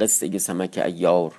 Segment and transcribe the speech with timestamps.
[0.00, 1.34] قصه سمک ایار.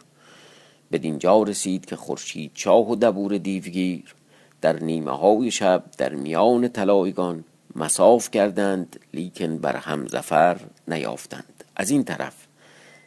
[0.92, 4.16] بدینجا رسید که خورشید چاه و دبور دیوگیر.
[4.62, 7.44] در نیمه های شب در میان طلایگان
[7.76, 10.58] مساف کردند لیکن بر هم زفر
[10.88, 11.64] نیافتند.
[11.76, 12.48] از این طرف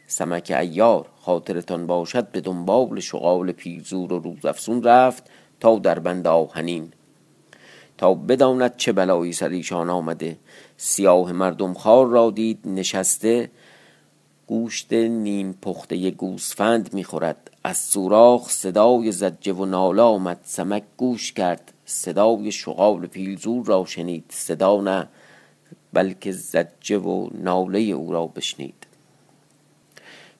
[0.07, 5.23] سمک ایار خاطرتان باشد به دنبال شغال پیرزور و روزافزون رفت
[5.59, 6.93] تا در بند آهنین.
[7.97, 10.37] تا بداند چه بلایی سر ایشان آمده.
[10.77, 13.49] سیاه مردم خار را دید نشسته
[14.49, 17.51] گوشت نیم پخته گوسفند می‌خورد.
[17.63, 20.39] از سوراخ صدای زجه و ناله آمد.
[20.43, 21.73] سمک گوش کرد.
[21.85, 24.23] صدای شغال پیلزور را شنید.
[24.29, 25.07] صدا نه
[25.93, 28.87] بلکه زجه و ناله او را بشنید.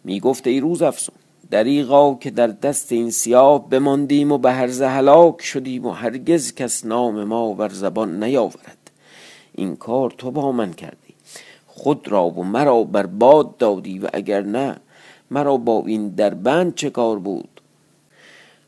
[0.03, 1.15] می گفت ای روز افسون
[1.51, 6.85] دریغا که در دست این سیاه بماندیم و به هر هلاک شدیم و هرگز کس
[6.85, 8.91] نام ما بر زبان نیاورد.
[9.55, 10.98] این کار تو با من کردی
[11.79, 14.77] خود را و مرا بر باد دادی و اگر نه
[15.31, 17.61] مرا با این در بند چه کار بود؟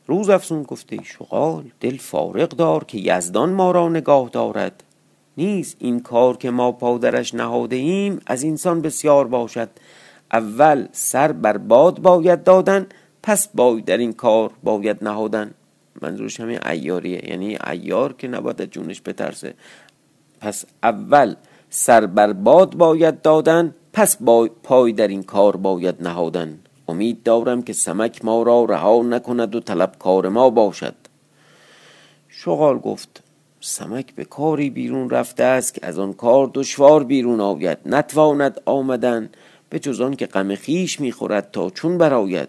[0.06, 4.82] روز افسون گفته شغال دل فارغ دار که یزدان ما را نگاه دارد.
[5.36, 9.68] نیز این کار که ما پادرش نهاده ایم از اینسان بسیار باشد.
[10.32, 12.86] اول سر بر باد باید دادن
[13.22, 15.54] پس باید در این کار باید نهادن.
[16.02, 19.54] منظورش همین ایاریه یعنی ایار که نباید جونش بترسه.
[20.40, 21.34] پس اول
[21.74, 26.58] سر بر باد باید دادن پس با پای در این کار باید نهادن.
[26.88, 30.94] امید دارم که سمک ما را رها نکند و طلبکار ما باشد.
[32.28, 33.22] شغال گفت
[33.60, 37.78] سمک به کاری بیرون رفته است که از آن کار دشوار بیرون آید.
[37.86, 39.30] نتواند آمدن
[39.68, 42.48] به جز آن که غم خیش می‌خورد تا چون براید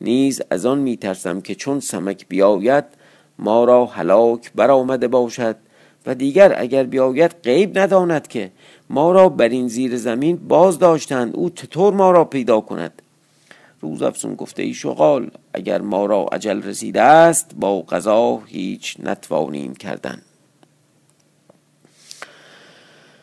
[0.00, 2.84] نیز از آن میترسم که چون سمک بیاید
[3.38, 5.56] ما را هلاک برآمده باشد.
[6.06, 8.50] و دیگر اگر بیاید غیب نداند که
[8.90, 13.02] ما را بر این زیر زمین باز داشتند او چطور ما را پیدا کند؟
[13.80, 19.74] روز افسون گفته ای شغال اگر ما را عجل رسیده است با قضا هیچ نتوانیم
[19.74, 20.22] کردن.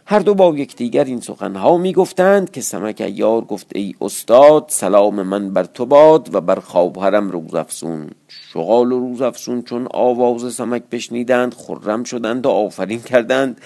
[0.07, 5.21] هر دو با یکدیگر این سخنها می گفتند که سمک ایار گفت ای استاد سلام
[5.21, 11.53] من بر تو باد و بر خواهرم روزافسون شغال و روزافسون چون آواز سمک بشنیدند
[11.53, 13.61] خرم شدند و آفرین کردند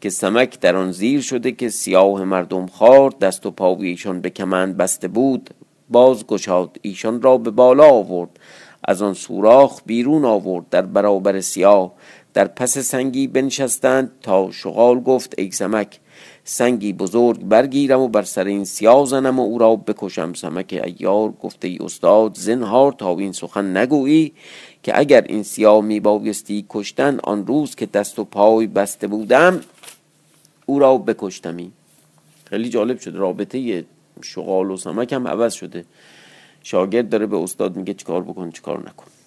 [0.00, 4.30] که سمک در آن زیر شده که سیاه مردم خار دست و پای ایشان به
[4.30, 5.50] کمند بسته بود.
[5.88, 8.30] باز گشاد ایشان را به بالا آورد.
[8.84, 11.92] از آن سوراخ بیرون آورد در برابر سیاه.
[12.34, 16.00] در پس سنگی بنشستند تا شغال گفت ای سمک
[16.44, 20.32] سنگی بزرگ برگیرم و بر سر این سیاه زنم و او را بکشم.
[20.32, 24.32] سمک ایار گفته ای استاد زنهار تا این سخن نگویی
[24.82, 29.60] که اگر این سیاه می بایستی کشتن آن روز که دست و پای بسته بودم
[30.66, 31.72] او را بکشتمی.
[32.44, 33.84] خیلی جالب شده رابطه
[34.22, 35.84] شغال و سمک هم عوض شده.
[36.62, 39.19] شاگرد داره به استاد میگه چیکار بکن چیکار نکن.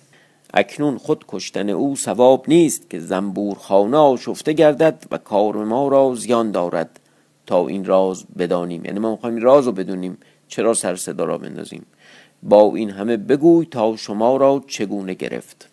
[0.53, 6.15] اکنون خود کشتن او ثواب نیست که زنبور خانه آشفته گردد و کار ما را
[6.15, 6.99] زیان دارد
[7.45, 8.85] تا این راز بدانیم.
[8.85, 11.85] یعنی ما می‌خوایم راز رو بدونیم چرا سر صدا را بندازیم.
[12.43, 15.69] با این همه بگوی تا شما را چگونه گرفت.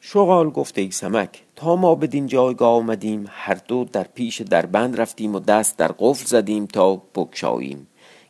[0.00, 5.00] شغال گفته ای سمک تا ما بدین جایگاه آمدیم هر دو در پیش در بند
[5.00, 7.86] رفتیم و دست در قفل زدیم تا بکشاییم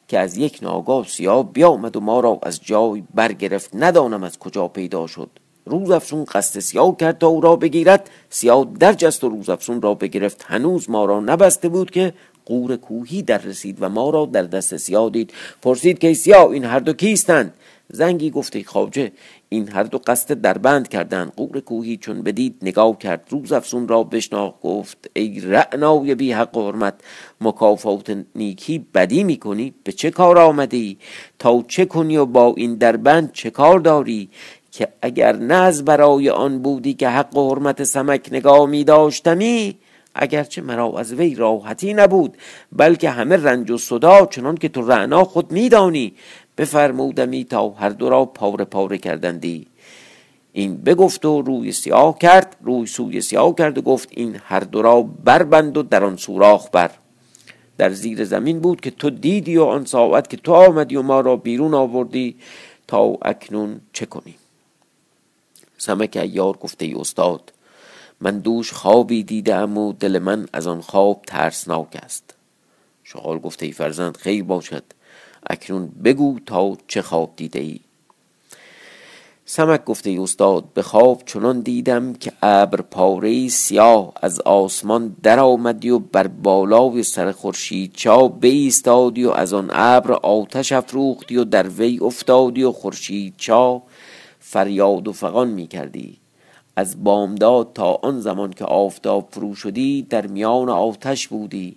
[0.08, 4.68] که از یک ناگاه سیاه بیامد و ما را از جای برگرفت ندانم از کجا
[4.68, 5.30] پیدا شد.
[5.66, 8.10] روز افسون قصد سیاه کرد تا او را بگیرد.
[8.30, 10.44] سیاه در جست و روز افسون را بگرفت.
[10.48, 12.14] هنوز ما را نبسته بود که
[12.44, 15.32] قور کوهی در رسید و ما را در دست سیاه دید.
[15.62, 17.54] پرسید که سیاه این هر دو کیستند؟
[17.92, 19.12] زنگی گفته خواجه
[19.48, 21.32] این هر دو قصد دربند کردند.
[21.36, 23.28] قور کوهی چون بدید نگاه کرد.
[23.30, 24.60] روز افسون را بشناخت.
[24.60, 26.94] گفت ای رعنای بی حق و حرمت
[27.40, 30.96] مکافات نیکی بدی می‌کنی؟ به چه کار آمده
[31.38, 34.30] تا چه کنی و با این دربند چه کار داری؟
[34.72, 39.78] که اگر نه از برای آن بودی که حق و حرمت سمک نگاه می داشتمی
[40.14, 42.36] اگرچه مرا از وی راحتی نبود
[42.72, 46.14] بلکه همه رنج و صدا چنان که تو رعنا خود میدانی
[46.58, 49.66] بفرمودمی تا هر دو را پاره پاره کردندی.
[50.52, 54.82] این بگفت و روی سیاه کرد روی سوی سیاه کرد و گفت این هر دو
[54.82, 56.90] را بربند و در آن سوراخ بر.
[57.78, 61.20] در زیر زمین بود که تو دیدی و آن ساعت که تو آمدی و ما
[61.20, 62.36] را بیرون آوردی.
[62.86, 64.34] تا اکنون چه کنیم؟
[65.78, 67.52] سمک ایار گفته ای استاد
[68.20, 72.34] من دوش خوابی دیدم و دل من از آن خواب ترسناک است.
[73.04, 74.84] شغال گفته ای فرزند خیر باشد.
[75.46, 77.80] اکنون بگو تا چه خواب دیده ای
[79.50, 85.40] سمک گفته ای استاد به خواب چنان دیدم که ابر پاره سیاه از آسمان در
[85.40, 91.44] آمدی و بر بالای سر خورشید چا بایستادی و از آن ابر آتش افروختی و
[91.44, 93.82] در وی افتادی و خورشید چا
[94.40, 96.18] فریاد و فغان می کردی
[96.76, 101.76] از بامداد تا آن زمان که آفتاب فرو شدی در میان آتش بودی.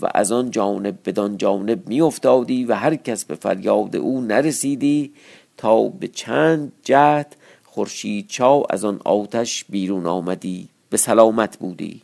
[0.00, 5.12] و از آن جانب بدان جانب می افتادی و هر کس به فریاد او نرسیدی
[5.56, 12.02] تا به چند جهت خورشید چا از آن آتش بیرون آمدی به سلامت بودی.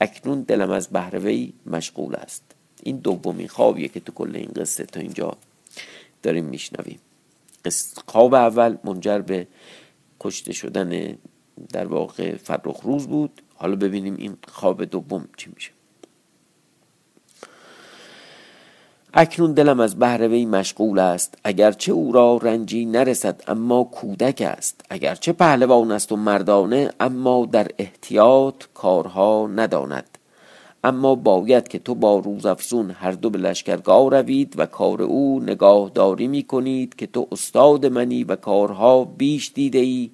[0.00, 2.42] اکنون دلم از بهروی مشغول است.
[2.82, 5.36] این دومین خوابیه که تو کل این قصه تا اینجا
[6.22, 6.98] داریم میشنویم.
[8.06, 9.46] خواب اول منجر به
[10.20, 11.18] کشته شدن
[11.72, 13.42] در واقع فرخ روز بود.
[13.54, 15.70] حالا ببینیم این خواب دوم چی میشه.
[19.14, 21.38] اکنون دلم از بهر وی مشغول است.
[21.44, 24.84] اگرچه او را رنجی نرسد اما کودک است.
[24.90, 30.18] اگرچه پهلوان است و مردانه اما در احتیاط کارها نداند.
[30.84, 36.28] اما باید که تو با روزافزون هر دو به لشکرگاه روید و کار او نگاهداری
[36.28, 40.10] می کنید که تو استاد منی و کارها بیش دیده ای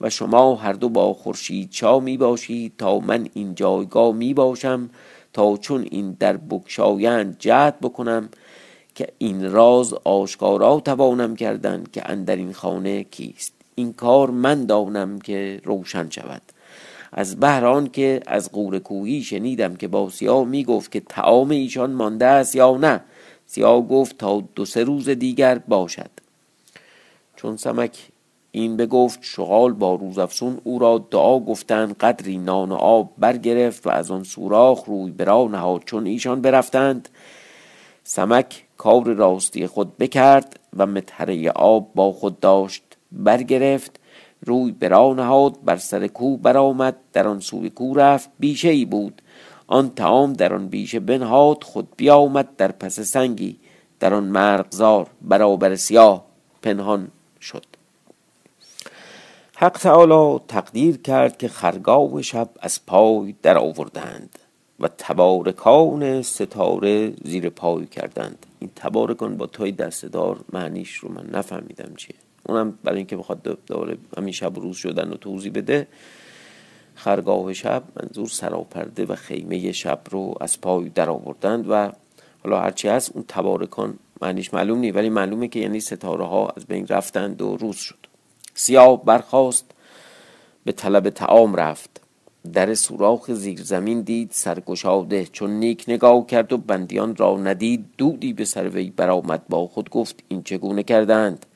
[0.00, 4.90] و شما هر دو با خورشید چا می باشید تا من این جایگاه می باشم
[5.36, 8.28] تا چون این در بکشایند جهت بکنم
[8.94, 13.52] که این راز آشکارا توانم کردن که اندر این خانه کیست.
[13.74, 16.42] این کار من دانم که روشن شود.
[17.12, 21.92] از بهران که از قور کوهی شنیدم که با سیاه می گفت که تعام ایشان
[21.92, 23.00] مانده است یا نه.
[23.46, 26.10] سیاه گفت تا دو سه روز دیگر باشد.
[27.36, 28.08] چون سمک
[28.50, 33.90] این بگفت شغال با روزافسون او را دعا گفتند قدری نان و آب برگرفت و
[33.90, 37.08] از آن سوراخ روی برا نهاد چون ایشان برفتند.
[38.04, 42.82] سمک کار راستی خود بکرد و متحره آب با خود داشت
[43.12, 44.00] برگرفت
[44.46, 49.22] روی برا نهاد بر سر کو برآمد در آن سوی کو رفت بیشه ای بود.
[49.66, 53.58] آن تعام در آن بیشه بنهاد خود بیامد در پس سنگی
[54.00, 56.24] در آن مرغزار برابر سیاه
[56.62, 57.08] پنهان
[57.40, 57.75] شد.
[59.58, 64.38] حق تعالی تقدیر کرد که خرگاه شب از پای در آوردند
[64.80, 68.46] و تبارکان ستاره زیر پای کردند.
[68.58, 72.16] این تبارکان با تای دستدار معنیش رو من نفهمیدم چیه.
[72.48, 75.86] اونم برای اینکه بخواد دوباره همین شب روز شدن و توضیح بده
[76.94, 81.92] خرگاه شب منظور سراپرده و خیمه شب رو از پای در آوردند و
[82.44, 86.66] حالا هرچی هست اون تبارکان معنیش معلوم نیست ولی معلومه که یعنی ستاره ها از
[86.66, 88.15] بین رفتند و روز شد.
[88.58, 89.64] سیاه برخاست
[90.64, 92.00] به طلب تعام رفت.
[92.52, 98.32] در سوراخ زیر زمین دید سرگشاده چون نیک نگاه کرد و بندیان را ندید دودی
[98.32, 101.46] به سر وی برآمد با خود گفت این چگونه کردند؟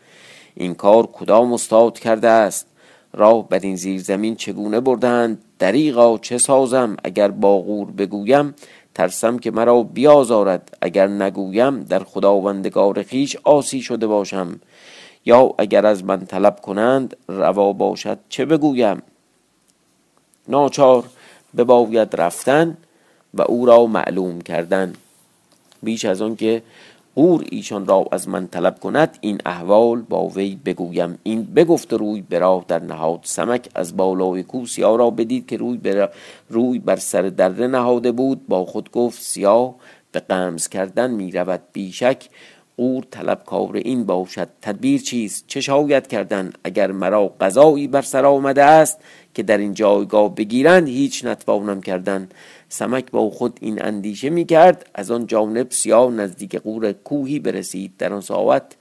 [0.55, 2.67] این کار کدام استاد کرده است؟
[3.12, 8.55] راه بر این زیر زمین چگونه بردند؟ دریغا چه سازم؟ اگر با غور بگویم
[8.94, 10.79] ترسم که مرا بیازارد.
[10.82, 14.61] اگر نگویم در خداوندگار خیش آسی شده باشم.
[15.25, 19.03] یا اگر از من طلب کنند روا باشد چه بگویم؟
[20.48, 21.05] ناچار
[21.56, 22.77] بباید رفتن
[23.34, 24.93] و او را معلوم کردن.
[25.82, 26.62] بیش از آن که
[27.15, 31.19] قور ایشان را از من طلب کند این احوال با وی بگویم.
[31.22, 33.20] این بگفت روی براه در نهاد.
[33.22, 36.08] سمک از بالای کو سیاه را بدید که روی, بر...
[36.48, 38.46] روی بر سر دره نهاده بود.
[38.48, 39.74] با خود گفت سیاه
[40.12, 42.29] به قمز کردن می رود بیشک
[42.81, 44.49] قور طلبکار این باشد.
[44.63, 48.99] تدبیر چیست؟ چه شاید کردن اگر مرا قضایی بر سر آمده است
[49.34, 52.29] که در این جایگاه بگیرند هیچ نتوانم کردن.
[52.69, 57.93] سمک با خود این اندیشه می کرد از آن جانب سیاه نزدیک قور کوهی برسید.
[57.99, 58.77] در آن ساعت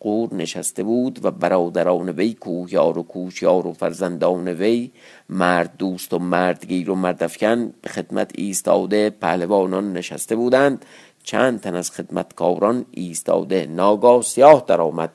[0.00, 4.90] قور نشسته بود و برادران وی کوهیار و کوشیار و فرزندان وی
[5.28, 10.84] مرد دوست و مردگیر و مردفکن به خدمت ایستاده پهلوانان نشسته بودند.
[11.26, 15.10] چند تن از خدمتکاران ایستاده ناگاه سیاه درآمد.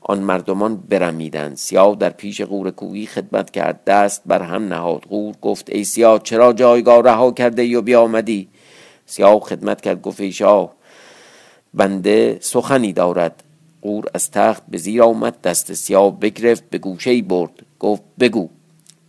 [0.00, 5.02] آن مردمان برمیدند سیاه در پیش قور کوهی خدمت کرد دست بر هم نهاد.
[5.02, 8.48] قور گفت ای سیاه چرا جایگاه رها کرده ای و بیامدی؟
[9.06, 10.72] سیاه خدمت کرد گفت ای شاه
[11.74, 13.42] بنده سخنی دارد.
[13.82, 18.48] قور از تخت به زیر آمد دست سیاه بگرفت به گوشه برد گفت بگو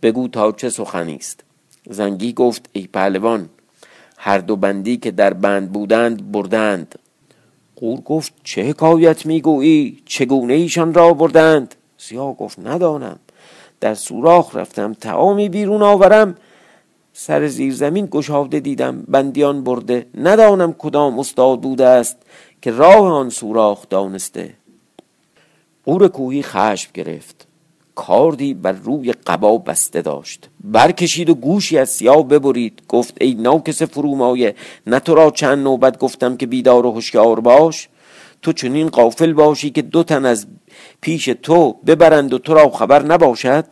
[0.02, 1.44] بگو تا چه سخنی است.
[1.90, 3.48] زنگی گفت ای پهلوان
[4.20, 6.98] هر دو بندی که در بند بودند بردند.
[7.76, 13.18] قور گفت چه حکایت می‌گویی؟ چگونه ایشان را بردند؟ سیاه گفت ندانم.
[13.80, 16.36] در سوراخ رفتم تعامی بیرون آورم.
[17.12, 20.06] سر زیر زمین گشاده دیدم بندیان برده.
[20.14, 22.16] ندانم کدام استاد بوده است
[22.62, 24.54] که راه آن سوراخ دانسته.
[25.84, 27.47] قور کوهی خشم گرفت.
[27.98, 30.50] کاردی بر روی قبا بسته داشت.
[30.64, 32.82] برکشید و گوشی از سیاه ببرید.
[32.88, 34.54] گفت ای ناکس فرومایه
[34.86, 37.88] نه تو را چند نوبت گفتم که بیدار و هوشیار باش.
[38.42, 40.46] تو چنین قافل باشی که دو تن از
[41.00, 43.64] پیش تو ببرند و تو را خبر نباشد.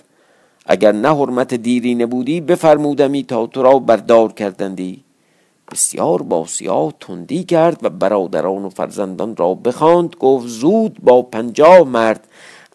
[0.66, 5.04] اگر نه حرمت دیرینه بودی بفرمودمی تا تو را بردار کردندی.
[5.72, 10.16] بسیار با سیاه تندی کرد و برادران و فرزندان را بخواند.
[10.20, 12.28] گفت زود با پنجاه مرد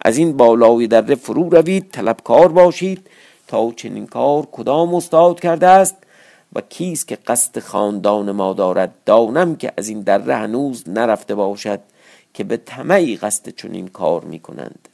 [0.06, 3.08] از این بالای دره فرو روید طلبکار باشید
[3.48, 5.96] تا چنین کار کدام استاد کرده است؟
[6.56, 11.80] و کیست که قصد خاندان ما دارد؟ دانم که از این دره هنوز نرفته باشد
[12.34, 14.90] که به طمعی قصد چنین کار می کنند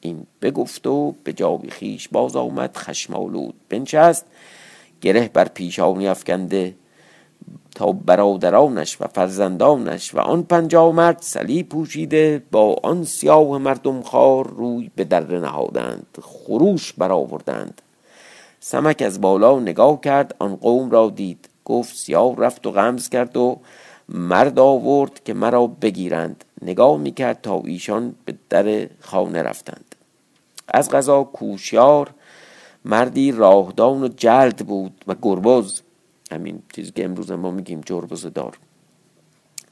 [0.00, 4.24] این بگفت و به جای خیش باز آمد خشمالود بنشست
[5.00, 6.74] گره بر پیشانی افکنده
[7.78, 14.46] تا برادرانش و فرزندانش و آن پنجاه مرد سلی پوشیده با آن سیاه مردم خار
[14.46, 17.82] روی به دره نهادند خروش برآوردند.
[18.60, 21.48] سمک از بالا نگاه کرد آن قوم را دید.
[21.64, 23.58] گفت سیاه رفت و غمز کرد و
[24.08, 26.44] مرد آورد که مرا بگیرند.
[26.62, 29.94] نگاه می‌کرد تا ایشان به در خانه رفتند.
[30.68, 32.10] از غذا کوشیار
[32.84, 35.80] مردی راهدان و جلد بود و گربز.
[36.30, 38.58] همین چیزی که امروز ما میگیم جربز دار.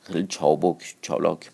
[0.02, 1.50] خیلی چابک چالاک.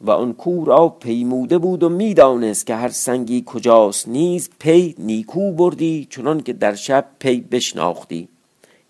[0.00, 5.52] و آن کو را پیموده بود و می‌دانست که هر سنگی کجاست نیز پی نیکو
[5.52, 8.28] بردی چنان که در شب پی بشناختی.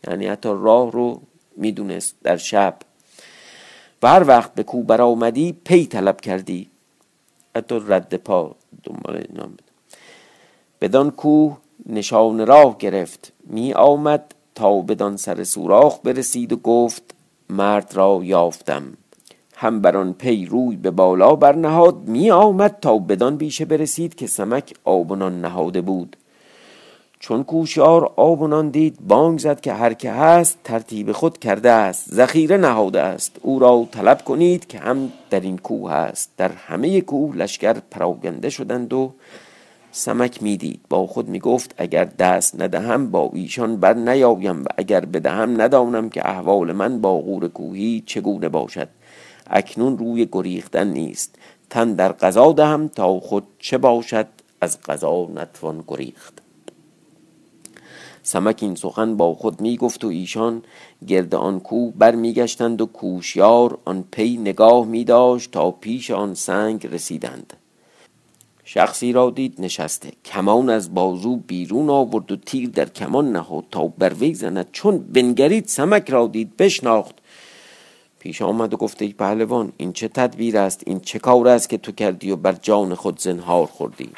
[0.09, 1.21] یعنی حتی راه رو
[1.57, 2.79] می‌دونست در شب.
[4.03, 6.71] و هر وقت به کو برآمدی پی طلب کردی.
[7.57, 9.57] حتی رد پا دنبال نام
[10.81, 11.51] بدان کو
[11.87, 17.03] نشان راه گرفت می آمد تا بدان سر سوراخ برسید و گفت
[17.51, 18.83] مرد را یافتم.
[19.57, 24.27] هم بر آن پی روی به بالا برنهاد می آمد تا بدان بیشه برسید که
[24.27, 26.17] سمک آبنان نهاده بود.
[27.21, 32.57] چون کوشیار آبنان دید بانگ زد که هر که هست ترتیب خود کرده است ذخیره
[32.57, 33.37] نهاده است.
[33.43, 36.31] او را طلب کنید که هم در این کوه است.
[36.37, 39.13] در همه کوه لشکر پراگنده شدند و
[39.97, 40.81] سمک می‌دید.
[40.89, 46.29] با خود می‌گفت اگر دست ندهم با ایشان بر نیایم و اگر بدهم ندانم که
[46.29, 48.89] احوال من با غور کوهی چگونه باشد.
[49.47, 51.35] اکنون روی گریختن نیست.
[51.71, 54.27] تن در قضا دهم تا خود چه باشد؟
[54.61, 56.43] از قضا نتوان گریخت.
[58.23, 60.63] سمک این سخن با خود می گفت و ایشان
[61.07, 66.35] گرد آن کو بر میگشتند و کوشیار آن پی نگاه می داشت تا پیش آن
[66.35, 67.53] سنگ رسیدند.
[68.65, 70.13] شخصی را دید نشسته.
[70.25, 74.69] کمان از بازو بیرون آورد و تیر در کمان نهاد تا بر وی زند.
[74.73, 77.15] چون بنگرید سمک را دید بشناخت.
[78.19, 81.79] پیش آمد و گفت ای پهلوان این چه تدبیر است؟ این چه کار است که
[81.79, 84.11] تو کردی و بر جان خود زنهار خوردی؟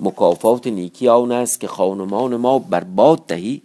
[0.00, 3.62] مکافات نیکی آن است که خانمان ما برباد دهی.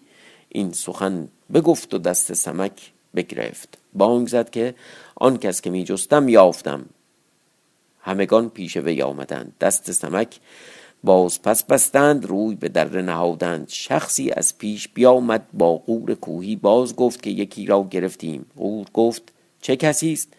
[0.50, 3.78] این سخن بگفت و دست سمک بگرفت.
[3.94, 4.76] بانگ زد که
[5.16, 6.86] آن کس که می جستم یافتم.
[8.02, 9.54] همگان پیش وی آمدند.
[9.62, 10.40] دست سمک
[11.04, 13.70] باز پس بستند روی به در نهادند.
[13.70, 18.46] شخصی از پیش بیامد با قور کوهی باز گفت که یکی را گرفتیم.
[18.58, 20.34] قور گفت چه کسی است؟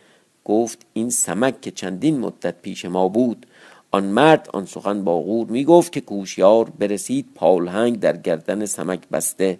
[0.44, 3.46] گفت این سمک که چندین مدت پیش ما بود.
[3.90, 9.08] آن مرد آن سخن با غور می گفت که کوشیار برسید پالهنگ در گردن سمک
[9.08, 9.58] بسته.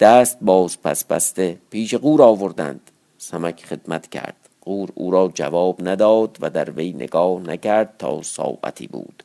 [0.00, 1.58] دست باز پس بسته.
[1.70, 2.90] پیش قور آوردند.
[3.18, 4.43] سمک خدمت کرد.
[4.64, 9.22] قور او را جواب نداد و در وی نگاه نکرد تا ساعتی بود.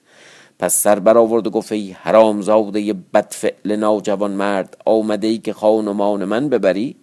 [0.59, 6.49] پس سر برآورد و گفت ای حرامزاده بدفعل ناجوان مرد آمده ای که خانمان من
[6.49, 6.95] ببری؟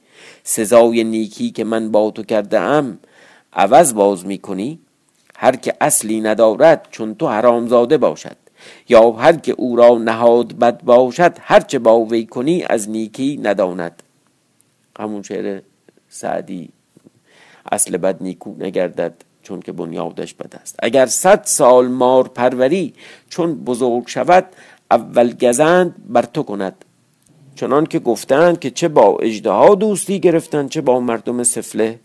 [0.43, 2.99] سزای نیکی که من با تو کرده ام
[3.53, 4.79] عوض باز می کنی
[5.37, 8.37] هر که اصلی ندارد چون تو حرامزاده باشد
[8.89, 14.03] یا هر که او را نهاد بد باشد هرچه با وی کنی از نیکی نداند.
[14.99, 15.63] همون شعر
[16.09, 16.69] سعدی
[17.73, 20.77] اصل بد نیکو نگردد چون که بنیادش بد است.
[20.83, 22.95] اگر صد سال مار پروری
[23.29, 24.47] چون بزرگ شود
[24.91, 26.85] اول گزند بر تو کند.
[27.55, 31.99] چنان که گفتند که چه با اجدها دوستی گرفتند چه با مردم سفله.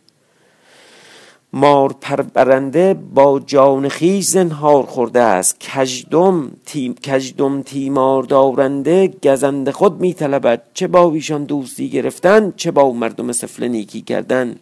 [1.54, 5.58] مار پرورنده با جان خیش زنهار خورده است.
[5.60, 10.62] کجدم تیم کجدم تیمار دارنده گزند خود میطلبد.
[10.74, 14.56] چه با ایشان دوستی گرفتن چه با مردم سفله نیکی کردن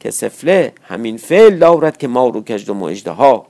[0.00, 3.46] که سفله همین فعل دارد که ما رو کجد و ها.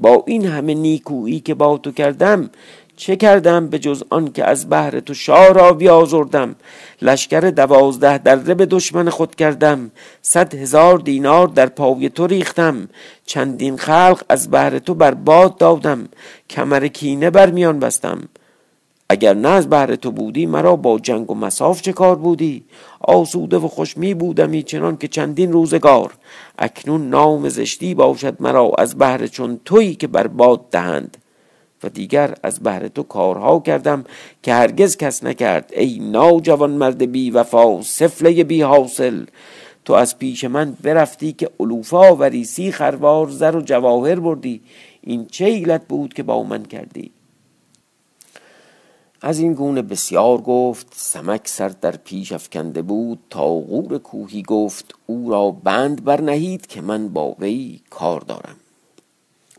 [0.00, 2.50] با این همه نیکویی که با تو کردم
[2.98, 6.56] چه کردم به جز آن که از بهر تو شاه را بیازردم؟
[7.02, 9.90] لشکر دوازده دره به دشمن خود کردم
[10.22, 12.88] صد هزار دینار در پای تو ریختم.
[13.26, 16.08] چندین خلق از بهر تو بر باد دادم
[16.50, 18.28] کمر کینه بر میان بستم.
[19.10, 22.64] اگر نه از بهر تو بودی مرا با جنگ و مساف چه کار بودی؟
[23.00, 26.12] آسوده و خوشمی بودمی چنان که چندین روزگار.
[26.58, 31.16] اکنون نام زشتی باشد مرا از بهر چون تویی که بر باد دهند.
[31.82, 34.04] و دیگر از بهر تو کارها کردم
[34.42, 35.70] که هرگز کس نکرد.
[35.76, 39.24] ای ناجوان مرد بی وفا سفله بی حاصل.
[39.84, 44.60] تو از پیش من برفتی که علوفا و سی خروار زر و جواهر بردی.
[45.00, 47.10] این چه ایلت بود که با من کردی؟
[49.20, 54.94] از این گونه بسیار گفت سمک سر در پیش افکنده بود تا غور کوهی گفت
[55.06, 58.56] او را بند برنهید که من با وی کار دارم.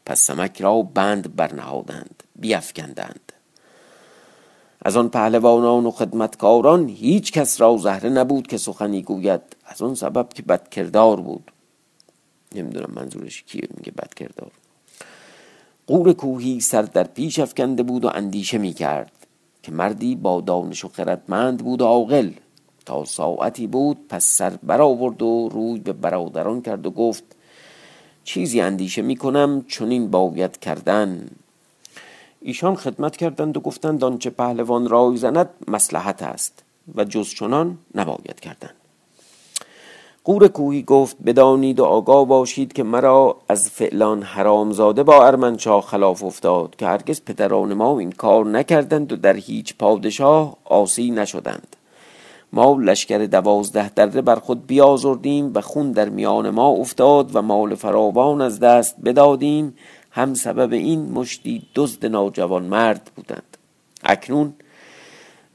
[0.05, 3.31] پس سمک را بند برنهادند بیافکندند.
[4.81, 9.41] از آن پهلوانان و خدمتکاران هیچ کس را زهره نبود که سخنی گوید.
[9.65, 11.51] از آن سبب که بدکردار بود.
[12.55, 14.51] نمی‌دونم منظورش کیه میگه بدکردار.
[15.87, 19.11] قور کوهی سر در پیش افکنده بود و اندیشه می‌کرد.
[19.63, 22.31] که مردی با دانش و خردمند بود و عاقل.
[22.85, 27.23] تا ساعتی بود پس سر برآورد و روی به برادران کرد و گفت
[28.23, 31.29] چیزی اندیشه می کنم چنین باید کردن.
[32.41, 36.63] ایشان خدمت کردند و گفتند آنچه پهلوان رای زند مسلحت است
[36.95, 38.78] و جز چنان نباید کردن.
[40.29, 46.24] قور کوهی گفت بدانید و آگاه باشید که مرا از فعلان حرامزاده با ارمنشاه خلاف
[46.24, 51.75] افتاد که هرگز پدران ما این کار نکردند و در هیچ پادشاه آسی نشدند.
[52.53, 57.75] ما لشکر دوازده دره بر خود بیازردیم و خون در میان ما افتاد و مال
[57.75, 59.75] فراوان از دست بدادیم.
[60.12, 63.57] هم سبب این مشتی دزد ناجوان مرد بودند.
[64.03, 64.53] اکنون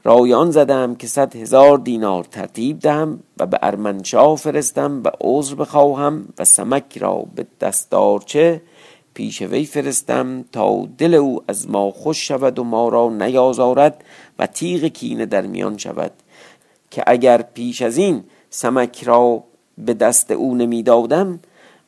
[0.05, 6.27] رایان زدم که صد هزار دینار ترتیب دهم و به ارمنشاه فرستم و عذر بخواهم
[6.39, 8.61] و سمک را به دستارچه
[9.13, 14.03] پیش وی فرستم تا دل او از ما خوش شود و ما را نیازارد
[14.39, 16.11] و تیغ کینه در میان شود
[16.91, 19.43] که اگر پیش از این سمک را
[19.77, 21.39] به دست او نمی‌دادم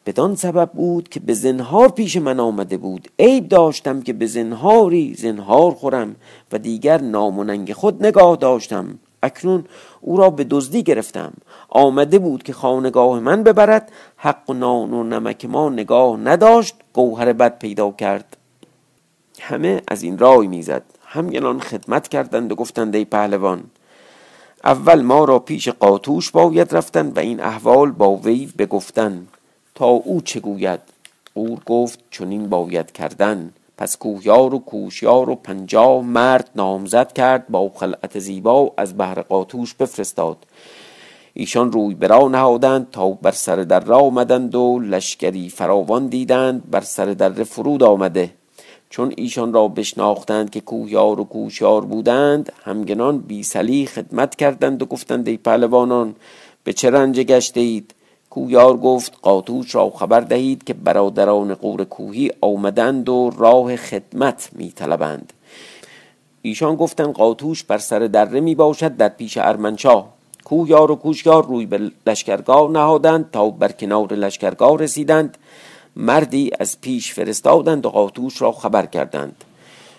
[0.07, 3.07] بدان سبب بود که به زنهار پیش من آمده بود.
[3.19, 6.15] عیب داشتم که به زنهاری زنهار خورم
[6.51, 8.99] و دیگر نام خود نگاه داشتم.
[9.23, 9.65] اکنون
[10.01, 11.33] او را به دزدی گرفتم.
[11.69, 13.91] آمده بود که خانگاه من ببرد.
[14.17, 16.75] حق و نان و نمک ما نگاه نداشت.
[16.93, 18.37] گوهر بد پیدا کرد.
[19.39, 20.83] همه از این رای می‌زد.
[21.05, 23.63] همگنان خدمت کردند و گفتند ای پهلوان
[24.63, 29.27] اول ما را پیش قاتوش باید رفتن و این احوال با وی بگفتن.
[29.77, 30.79] تا او چه گوید؟
[31.35, 33.53] قور گفت چنین باید کردن.
[33.77, 39.73] پس کوهیار و کوشیار و پنجاه مرد نامزد کرد با خلعت زیبا از بهر قاتوش
[39.73, 40.37] بفرستاد.
[41.33, 47.05] ایشان روی برا نهادند تا بر سر در آمدند و لشکری فراوان دیدند بر سر
[47.05, 48.29] در فرود آمده.
[48.89, 55.27] چون ایشان را بشناختند که کوهیار و کوشیار بودند همگنان بیسلی خدمت کردند و گفتند
[55.27, 56.15] ای پهلوانان
[56.63, 57.93] به چه رنج گشته اید
[58.37, 64.71] کویار گفت قاتوش را خبر دهید که برادران قور کوهی آمدند و راه خدمت می
[64.71, 65.33] طلبند
[66.41, 70.07] ایشان گفتند قاتوش بر سر دره می باشد در پیش ارمنشاه.
[70.45, 75.37] کویار و کوشیار روی به لشکرگاه نهادند تا بر کنار لشکرگاه رسیدند.
[75.95, 79.43] مردی از پیش فرستادند و قاتوش را خبر کردند.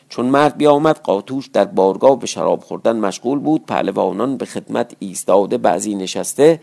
[0.09, 3.66] چون مرد بیامد قاتوش در بارگاه به شراب خوردن مشغول بود.
[3.66, 6.61] پهلوانان به خدمت ایستاده بعضی نشسته.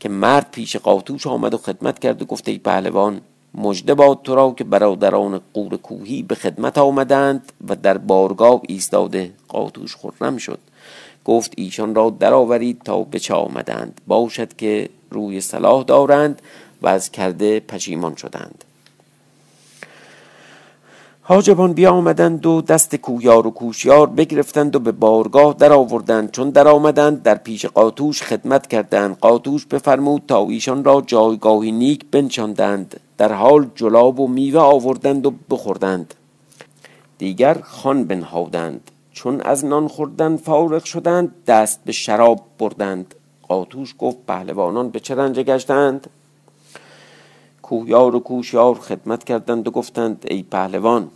[0.00, 3.20] که مرد پیش قاتوش آمد و خدمت کرد و گفت ای پهلوان
[3.54, 9.32] مژده باد تو را که برادران قور کوهی به خدمت آمدند و در بارگاه ایستاده
[9.48, 10.58] قاتوش خرم شد.
[11.24, 16.42] گفت ایشان را درآورید تا به چه آمدند؟ باشد که روی صلاح دارند
[16.82, 18.64] و از کرده پشیمان شدند.
[21.30, 26.50] حاجبان بیا آمدند و دست کویار و کوشیار بگرفتند و به بارگاه در آوردند چون
[26.50, 29.18] در آمدند در پیش قاتوش خدمت کردند.
[29.18, 33.00] قاتوش بفرمود تا ایشان را جایگاهی نیک بنشاندند.
[33.18, 36.14] در حال جلاب و میوه آوردند و بخوردند.
[37.18, 38.90] دیگر خان بنهادند.
[39.12, 43.14] چون از نان خوردن فارغ شدند دست به شراب بردند.
[43.48, 46.10] قاتوش گفت پهلوانان به چه رنج گشتند؟
[47.62, 51.10] کوهیار و کوشیار خدمت کردند و گفتند ای پهلوان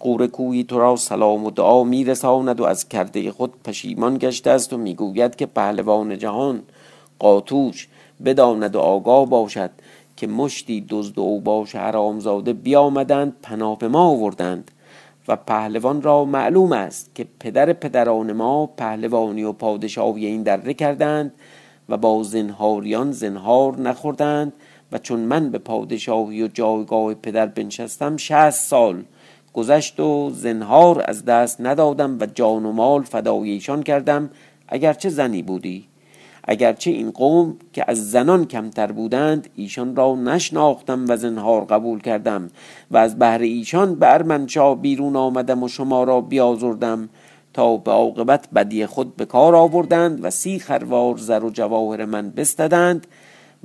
[0.00, 4.72] قور کوهی تو را سلام و دعا میرساند و از کرده خود پشیمان گشته است
[4.72, 6.62] و می‌گوید که پهلوان جهان
[7.18, 7.88] قاتوش
[8.24, 9.70] بداند و آگاه باشد
[10.16, 14.70] که مشتی دزد و اوباش حرامزاده بیامدند پناه به ما آوردند.
[15.28, 21.32] و پهلوان را معلوم است که پدر پدران ما پهلوانی و پادشاهی این دره کردند
[21.88, 24.52] و با زنهاریان زنهار نخوردند
[24.92, 29.02] و چون من به پادشاهی و جایگاه پدر بنشستم شهست سال
[29.58, 34.30] گذشت و زنهار از دست ندادم و جان و مال فدای ایشان کردم
[34.68, 35.88] اگرچه زنی بودی.
[36.44, 42.48] اگرچه این قوم که از زنان کمتر بودند ایشان را نشناختم و زنهار قبول کردم
[42.90, 47.08] و از بهر ایشان به ارمنشاه بیرون آمدم و شما را بیازردم
[47.54, 52.30] تا به عاقبت بدی خود به کار آوردند و سی خروار زر و جواهر من
[52.30, 53.06] بستدند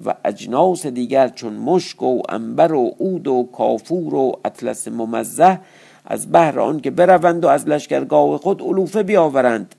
[0.05, 5.59] و اجناس دیگر چون مشک و انبر و عود و کافور و اطلس ممزه
[6.05, 9.75] از بهر آن که بروند و از لشکرگاه خود علوفه بیاورند.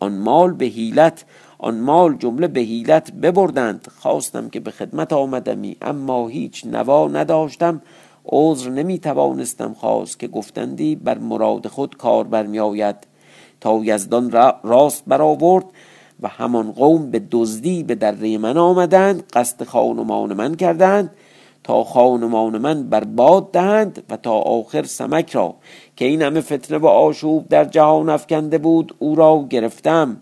[0.00, 1.24] آن مال به حیلت
[1.58, 3.88] آن مال جمله به حیلت ببردند.
[4.00, 7.80] خواستم که به خدمت آمدمی اما هیچ نوا نداشتم.
[8.26, 12.96] عذر نمی توانستم خواست که گفتندی بر مراد خود کار برمی آید
[13.60, 14.30] تا یزدان
[14.62, 15.64] راست برآورد
[16.22, 21.10] و همان قوم به دزدی به دره من آمدند قصد خانمان من کردند
[21.64, 25.54] تا خانمان من برباد دهند و تا آخر سمک را
[25.96, 30.20] که این همه فتنه و آشوب در جهان افکنده بود او را گرفتم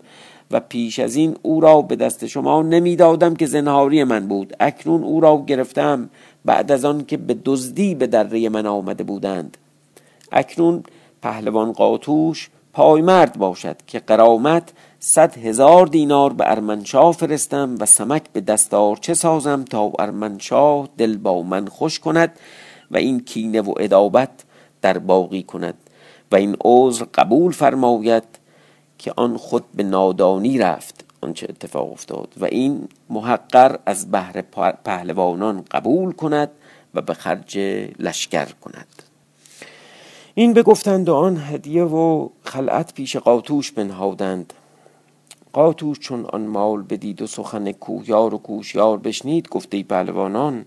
[0.51, 4.55] و پیش از این او را به دست شما نمی‌دادم که زنهاری من بود.
[4.59, 6.09] اکنون او را گرفتم
[6.45, 9.57] بعد از آن که به دزدی به دره من آمده بودند.
[10.31, 10.83] اکنون
[11.21, 18.41] پهلوان قاتوش پایمرد باشد که قرامت صد هزار دینار به ارمنشاه فرستم و سمک به
[18.41, 22.39] دستار چه سازم تا ارمنشاه دل با من خوش کند
[22.91, 24.29] و این کینه و ادابت
[24.81, 25.73] در باقی کند
[26.31, 28.23] و این عذر قبول فرماید
[28.97, 34.41] که آن خود به نادانی رفت آنچه اتفاق افتاد و این محقر از بهر
[34.83, 36.49] پهلوانان قبول کند
[36.93, 37.57] و به خرج
[37.99, 38.87] لشکر کند.
[40.33, 44.53] این بگفتند و آن هدیه و خلعت پیش قاتوش بنهادند.
[45.57, 50.65] قاتوش چون آن مال بدید و سخن کوهیار و کوشیار بشنید گفته پهلوانان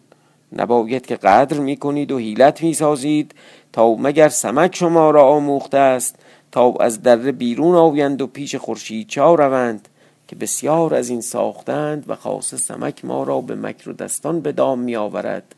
[0.52, 3.34] نباید که قدر می کنید و حیلت می سازید
[3.72, 6.16] تا مگر سمک شما را آموخته است
[6.52, 9.88] تا از دره بیرون آویند و پیش خورشید چا روند
[10.28, 14.52] که بسیار از این ساختند و خاص سمک ما را به مکر و دستان به
[14.52, 15.54] دام می آورد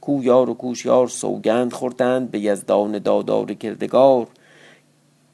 [0.00, 4.26] کویار و کوشیار سوگند خوردند به یزدان دادار کردگار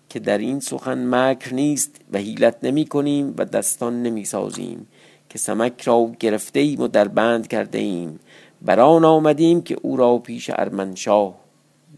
[0.09, 4.87] که در این سخن مکر نیست و حیلت نمی کنیم و دستان نمی سازیم
[5.29, 8.21] که سمک را گرفته ایم و در بند کرده ایم.
[8.62, 11.35] بران آمدیم که او را پیش ارمنشاه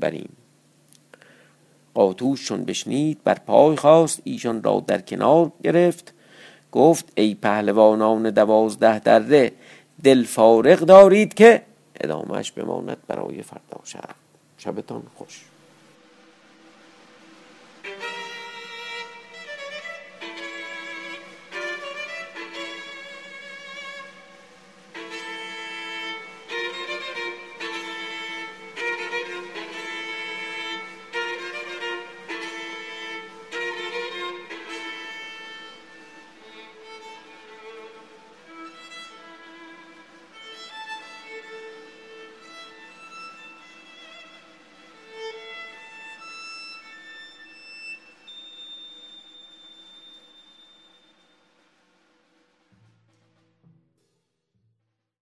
[0.00, 0.28] بریم.
[1.94, 6.14] قاتوش چون بشنید بر پای خواست ایشان را در کنار گرفت.
[6.72, 9.52] گفت ای پهلوانان دوازده دره
[10.04, 11.62] دل فارغ دارید که
[12.00, 14.14] ادامهش بماند برای فردا شب.
[14.58, 15.44] شبتان خوش.